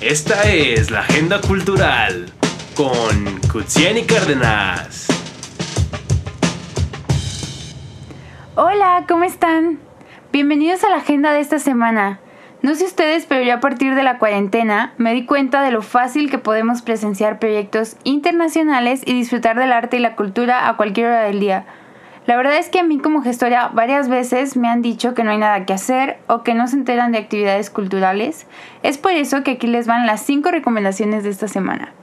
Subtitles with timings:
[0.00, 2.26] Esta es la Agenda Cultural
[2.76, 5.08] con Kutsiani Cárdenas.
[8.54, 9.80] Hola, ¿cómo están?
[10.30, 12.20] Bienvenidos a la agenda de esta semana.
[12.62, 15.82] No sé ustedes, pero yo a partir de la cuarentena me di cuenta de lo
[15.82, 21.08] fácil que podemos presenciar proyectos internacionales y disfrutar del arte y la cultura a cualquier
[21.08, 21.64] hora del día.
[22.28, 25.30] La verdad es que a mí como gestora varias veces me han dicho que no
[25.30, 28.46] hay nada que hacer o que no se enteran de actividades culturales.
[28.82, 31.94] Es por eso que aquí les van las 5 recomendaciones de esta semana.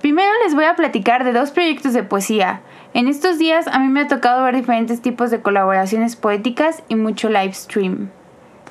[0.00, 2.62] Primero les voy a platicar de dos proyectos de poesía.
[2.94, 6.94] En estos días a mí me ha tocado ver diferentes tipos de colaboraciones poéticas y
[6.94, 8.08] mucho live stream.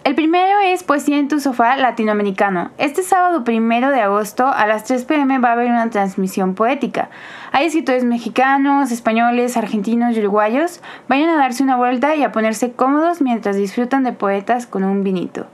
[0.04, 2.72] El primero es Poesía en tu sofá latinoamericano.
[2.80, 7.12] Este sábado primero de agosto a las 3 pm va a haber una transmisión poética.
[7.52, 10.82] Hay escritores mexicanos, españoles, argentinos y uruguayos.
[11.08, 15.04] Vayan a darse una vuelta y a ponerse cómodos mientras disfrutan de poetas con un
[15.04, 15.46] vinito.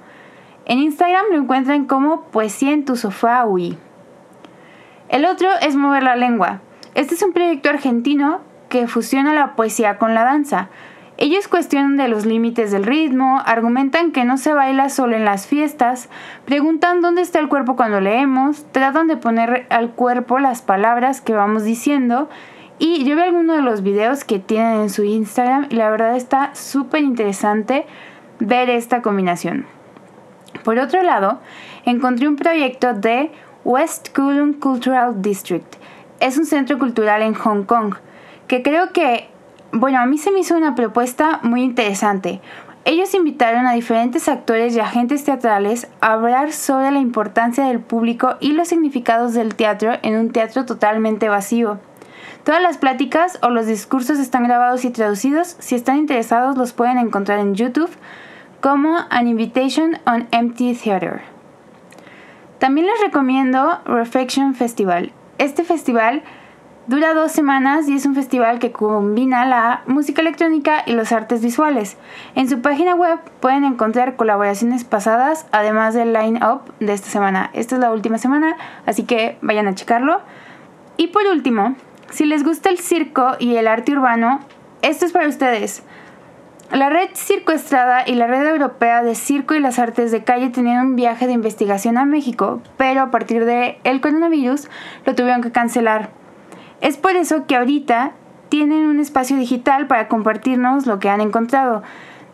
[0.63, 3.77] En Instagram lo encuentran como Poesía en tu sofá UI.
[5.09, 6.61] El otro es Mover la lengua.
[6.95, 8.39] Este es un proyecto argentino
[8.69, 10.69] que fusiona la poesía con la danza.
[11.19, 15.47] Ellos cuestionan de los límites del ritmo, argumentan que no se baila solo en las
[15.47, 16.09] fiestas,
[16.45, 21.33] preguntan dónde está el cuerpo cuando leemos, tratan de poner al cuerpo las palabras que
[21.33, 22.29] vamos diciendo
[22.77, 26.15] y yo vi algunos de los videos que tienen en su Instagram y la verdad
[26.15, 27.87] está súper interesante
[28.39, 29.65] ver esta combinación.
[30.63, 31.39] Por otro lado,
[31.85, 33.31] encontré un proyecto de
[33.65, 35.77] West Kowloon Cultural District.
[36.19, 37.95] Es un centro cultural en Hong Kong
[38.47, 39.29] que creo que
[39.71, 42.41] bueno, a mí se me hizo una propuesta muy interesante.
[42.85, 48.37] Ellos invitaron a diferentes actores y agentes teatrales a hablar sobre la importancia del público
[48.39, 51.79] y los significados del teatro en un teatro totalmente vacío.
[52.45, 55.57] Todas las pláticas o los discursos están grabados y traducidos.
[55.59, 57.91] Si están interesados los pueden encontrar en YouTube
[58.61, 61.23] como An Invitation on Empty Theater.
[62.57, 65.11] También les recomiendo Reflection Festival.
[65.37, 66.23] Este festival
[66.87, 71.41] Dura dos semanas y es un festival que combina la música electrónica y los artes
[71.41, 71.97] visuales.
[72.33, 77.49] En su página web pueden encontrar colaboraciones pasadas, además del line-up de esta semana.
[77.51, 80.21] Esta es la última semana, así que vayan a checarlo.
[80.95, 81.75] Y por último,
[82.09, 84.39] si les gusta el circo y el arte urbano,
[84.81, 85.83] esto es para ustedes.
[86.71, 90.51] La red Circo Estrada y la red europea de circo y las artes de calle
[90.51, 94.69] tenían un viaje de investigación a México, pero a partir del el coronavirus
[95.05, 96.11] lo tuvieron que cancelar.
[96.81, 98.11] Es por eso que ahorita
[98.49, 101.83] tienen un espacio digital para compartirnos lo que han encontrado.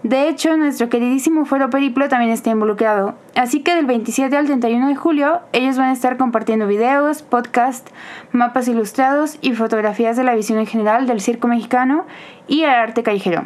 [0.04, 3.16] De hecho, nuestro queridísimo Fuero Periplo también está involucrado.
[3.36, 7.90] Así que del 27 al 31 de julio, ellos van a estar compartiendo videos, podcasts,
[8.34, 12.06] mapas ilustrados y fotografías de la visión en general del circo mexicano
[12.50, 13.44] y el arte callejero.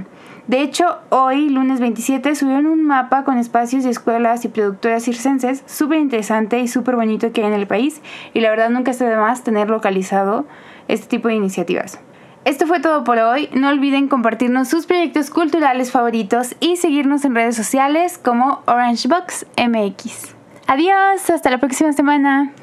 [0.47, 5.61] De hecho, hoy, lunes 27, subieron un mapa con espacios y escuelas y productoras circenses
[5.67, 8.01] súper interesante y súper bonito que hay en el país.
[8.33, 10.47] Y la verdad nunca está de más tener localizado
[10.87, 11.99] este tipo de iniciativas.
[12.45, 13.49] Esto fue todo por hoy.
[13.53, 20.33] No olviden compartirnos sus proyectos culturales favoritos y seguirnos en redes sociales como OrangeBox MX.
[20.65, 22.53] Adiós, hasta la próxima semana.